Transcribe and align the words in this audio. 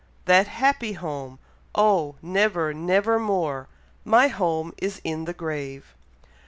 That 0.25 0.47
happy 0.47 0.93
home! 0.93 1.37
Oh! 1.75 2.15
never 2.23 2.73
never 2.73 3.19
more, 3.19 3.67
my 4.03 4.29
home 4.29 4.73
is 4.79 4.99
in 5.03 5.25
the 5.25 5.31
grave." 5.33 5.93